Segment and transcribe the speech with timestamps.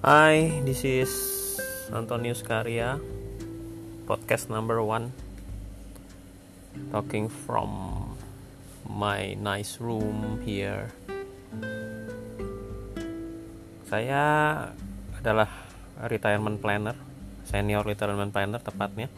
[0.00, 1.12] Hi, this is
[1.92, 2.96] Antonius Karya,
[4.08, 5.12] podcast number one,
[6.88, 7.68] talking from
[8.88, 10.88] my nice room here.
[13.92, 14.24] Saya
[15.20, 15.52] adalah
[16.08, 16.96] retirement planner,
[17.44, 19.12] senior retirement planner tepatnya.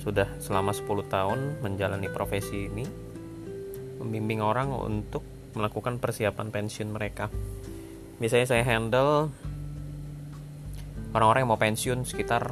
[0.00, 2.88] Sudah selama 10 tahun menjalani profesi ini,
[4.00, 5.20] membimbing orang untuk
[5.52, 7.28] melakukan persiapan pensiun mereka.
[8.16, 9.28] Biasanya saya handle
[11.14, 12.50] orang-orang yang mau pensiun sekitar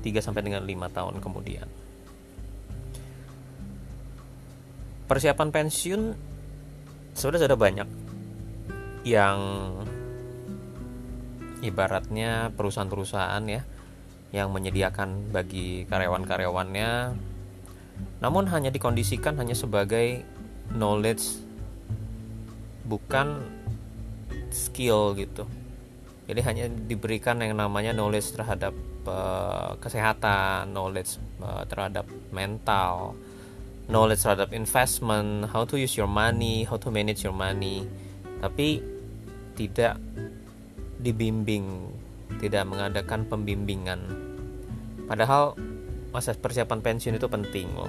[0.00, 1.68] 3 sampai dengan 5 tahun kemudian.
[5.04, 6.02] Persiapan pensiun
[7.12, 7.88] sudah sudah banyak.
[9.04, 9.38] Yang
[11.60, 13.62] ibaratnya perusahaan-perusahaan ya
[14.32, 16.90] yang menyediakan bagi karyawan-karyawannya.
[18.20, 20.24] Namun hanya dikondisikan hanya sebagai
[20.72, 21.44] knowledge
[22.88, 23.44] bukan
[24.48, 25.44] skill gitu
[26.28, 28.76] jadi hanya diberikan yang namanya knowledge terhadap
[29.08, 32.04] uh, kesehatan knowledge uh, terhadap
[32.36, 33.16] mental
[33.88, 37.88] knowledge terhadap investment how to use your money how to manage your money.
[38.44, 38.84] Tapi
[39.56, 39.96] tidak
[41.00, 41.96] dibimbing
[42.44, 43.98] tidak mengadakan pembimbingan.
[45.08, 45.56] Padahal
[46.12, 47.88] masa persiapan pensiun itu penting loh.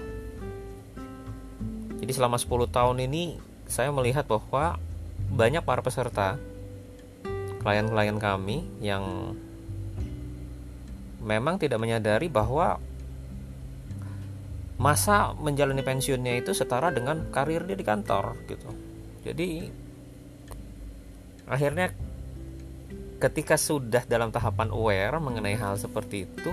[2.00, 3.36] Jadi selama 10 tahun ini
[3.68, 4.80] saya melihat bahwa
[5.28, 6.40] banyak para peserta
[7.60, 9.36] klien-klien kami yang
[11.20, 12.80] memang tidak menyadari bahwa
[14.80, 18.72] masa menjalani pensiunnya itu setara dengan karir dia di kantor gitu.
[19.28, 19.68] Jadi
[21.52, 21.92] akhirnya
[23.20, 26.52] ketika sudah dalam tahapan aware mengenai hal seperti itu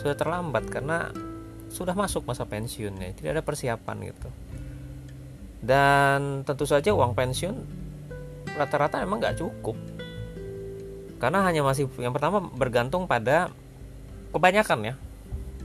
[0.00, 1.12] sudah terlambat karena
[1.68, 4.28] sudah masuk masa pensiunnya, tidak ada persiapan gitu.
[5.60, 7.56] Dan tentu saja uang pensiun
[8.56, 9.76] rata-rata emang nggak cukup
[11.18, 13.50] karena hanya masih yang pertama bergantung pada
[14.30, 14.94] kebanyakan ya.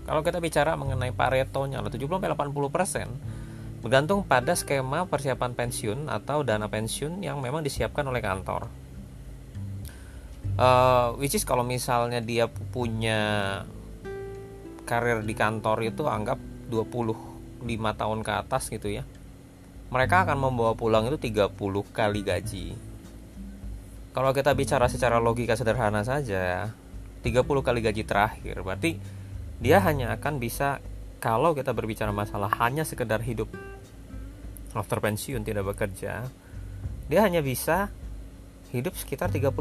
[0.03, 7.39] Kalau kita bicara mengenai Pareto-nya 70-80% bergantung pada skema persiapan pensiun atau dana pensiun yang
[7.39, 8.67] memang disiapkan oleh kantor.
[10.53, 13.63] Uh, which is kalau misalnya dia punya
[14.85, 16.37] karir di kantor itu anggap
[16.69, 19.03] 25 tahun ke atas gitu ya
[19.89, 21.53] mereka akan membawa pulang itu 30
[21.93, 22.67] kali gaji
[24.13, 26.71] kalau kita bicara secara logika sederhana saja
[27.25, 29.01] 30 kali gaji terakhir berarti
[29.59, 30.79] dia hanya akan bisa
[31.19, 33.49] kalau kita berbicara masalah hanya sekedar hidup
[34.77, 36.29] after pensiun tidak bekerja
[37.11, 37.91] dia hanya bisa
[38.73, 39.53] hidup sekitar 30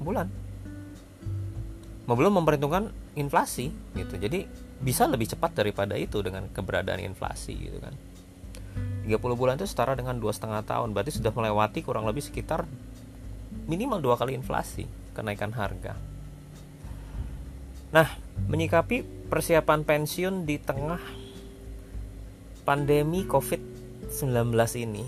[0.00, 0.32] bulan.
[2.08, 4.16] Belum memperhitungkan inflasi gitu.
[4.16, 4.48] Jadi
[4.80, 7.94] bisa lebih cepat daripada itu dengan keberadaan inflasi gitu kan.
[9.04, 12.64] 30 bulan itu setara dengan dua setengah tahun berarti sudah melewati kurang lebih sekitar
[13.64, 14.84] minimal dua kali inflasi
[15.14, 15.96] kenaikan harga.
[17.94, 18.08] Nah,
[18.50, 21.00] menyikapi persiapan pensiun di tengah
[22.66, 24.50] pandemi COVID-19
[24.82, 25.04] ini,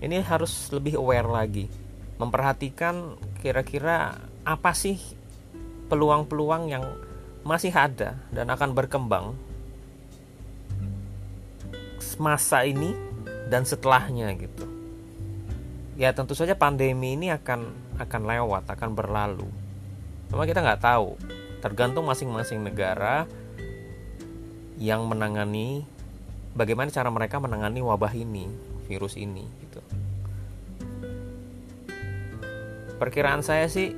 [0.00, 1.66] ini harus lebih aware lagi,
[2.22, 4.16] memperhatikan kira-kira
[4.46, 4.96] apa sih
[5.90, 6.84] peluang-peluang yang
[7.42, 9.34] masih ada dan akan berkembang
[12.20, 12.92] masa ini
[13.48, 14.79] dan setelahnya gitu
[15.98, 19.48] ya tentu saja pandemi ini akan akan lewat akan berlalu.
[20.30, 21.18] Cuma kita nggak tahu.
[21.60, 23.28] Tergantung masing-masing negara
[24.80, 25.84] yang menangani
[26.56, 28.48] bagaimana cara mereka menangani wabah ini
[28.88, 29.80] virus ini gitu.
[32.96, 33.92] Perkiraan saya sih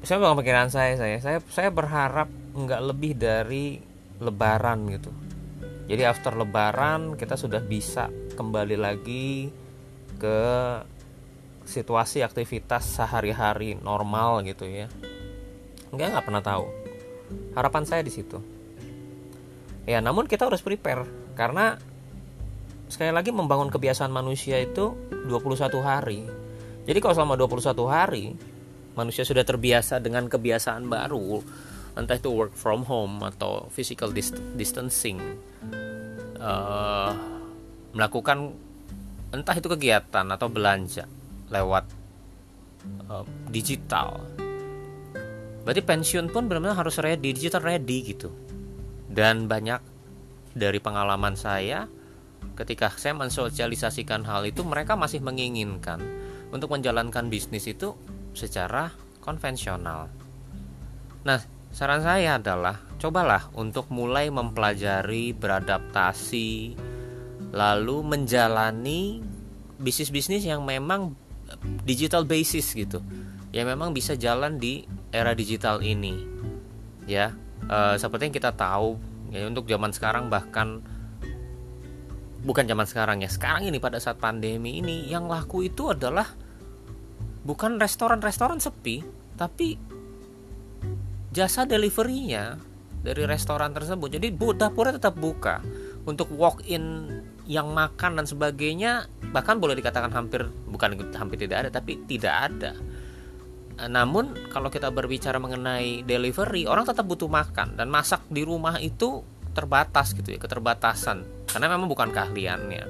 [0.00, 2.26] saya bukan perkiraan saya saya saya saya berharap
[2.56, 3.78] nggak lebih dari
[4.18, 5.12] lebaran gitu.
[5.86, 9.50] Jadi after lebaran kita sudah bisa kembali lagi
[10.20, 10.40] ke
[11.64, 14.92] situasi aktivitas sehari-hari normal gitu ya.
[15.90, 16.66] Nggak nggak pernah tahu.
[17.56, 18.38] Harapan saya di situ.
[19.88, 21.80] Ya namun kita harus prepare karena
[22.92, 24.92] sekali lagi membangun kebiasaan manusia itu
[25.26, 26.28] 21 hari.
[26.84, 28.24] Jadi kalau selama 21 hari
[28.98, 31.40] manusia sudah terbiasa dengan kebiasaan baru
[31.94, 35.18] entah itu work from home atau physical dist distancing
[36.38, 37.12] uh,
[37.94, 38.54] melakukan
[39.30, 41.06] entah itu kegiatan atau belanja
[41.50, 41.84] lewat
[43.10, 44.22] uh, digital.
[45.62, 48.32] Berarti pensiun pun benar-benar harus ready digital ready gitu.
[49.10, 49.82] Dan banyak
[50.54, 51.86] dari pengalaman saya
[52.56, 56.00] ketika saya mensosialisasikan hal itu mereka masih menginginkan
[56.50, 57.94] untuk menjalankan bisnis itu
[58.34, 58.90] secara
[59.22, 60.10] konvensional.
[61.22, 61.40] Nah
[61.70, 66.74] saran saya adalah cobalah untuk mulai mempelajari beradaptasi
[67.50, 69.22] lalu menjalani
[69.80, 71.14] bisnis-bisnis yang memang
[71.82, 73.02] digital basis gitu.
[73.50, 76.14] Ya memang bisa jalan di era digital ini
[77.10, 77.34] ya.
[77.66, 78.94] E, seperti yang kita tahu
[79.34, 80.82] ya untuk zaman sekarang bahkan
[82.40, 86.26] bukan zaman sekarang ya sekarang ini pada saat pandemi ini yang laku itu adalah
[87.44, 89.02] bukan restoran-restoran sepi
[89.34, 89.76] tapi
[91.30, 92.70] jasa deliverynya
[93.00, 94.20] dari restoran tersebut.
[94.20, 95.64] Jadi dapurnya tetap buka.
[96.04, 97.08] Untuk walk in
[97.50, 102.78] yang makan dan sebagainya bahkan boleh dikatakan hampir bukan hampir tidak ada tapi tidak ada.
[103.90, 109.26] Namun kalau kita berbicara mengenai delivery orang tetap butuh makan dan masak di rumah itu
[109.50, 111.26] terbatas gitu ya keterbatasan.
[111.50, 112.86] Karena memang bukan keahliannya.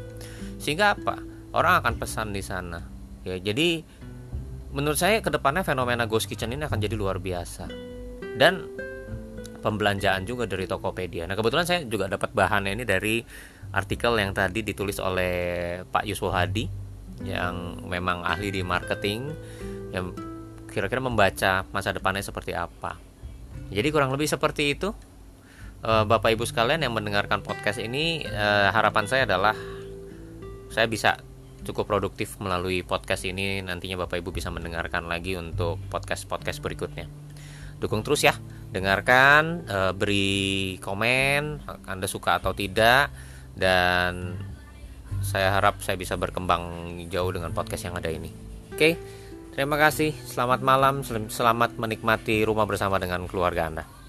[0.61, 1.17] Sehingga apa?
[1.57, 2.85] Orang akan pesan di sana.
[3.25, 3.81] Ya jadi
[4.77, 7.65] menurut saya ke depannya fenomena ghost kitchen ini akan jadi luar biasa.
[8.37, 8.69] Dan
[9.61, 11.29] pembelanjaan juga dari Tokopedia.
[11.29, 13.23] Nah kebetulan saya juga dapat bahan ini dari
[13.71, 15.33] artikel yang tadi ditulis oleh
[15.87, 16.67] Pak Yusuf Hadi
[17.23, 19.29] yang memang ahli di marketing
[19.93, 20.17] yang
[20.71, 22.97] kira-kira membaca masa depannya seperti apa.
[23.71, 24.91] Jadi kurang lebih seperti itu.
[25.81, 29.57] Uh, Bapak Ibu sekalian yang mendengarkan podcast ini uh, harapan saya adalah
[30.69, 31.17] saya bisa
[31.65, 33.65] cukup produktif melalui podcast ini.
[33.65, 37.30] Nantinya Bapak Ibu bisa mendengarkan lagi untuk podcast-podcast berikutnya.
[37.81, 38.37] Dukung terus ya,
[38.71, 43.11] dengarkan, uh, beri komen Anda suka atau tidak
[43.57, 44.37] dan
[45.25, 48.31] saya harap saya bisa berkembang jauh dengan podcast yang ada ini.
[48.71, 48.97] Oke.
[49.51, 50.15] Terima kasih.
[50.25, 51.03] Selamat malam.
[51.27, 54.00] Selamat menikmati rumah bersama dengan keluarga Anda.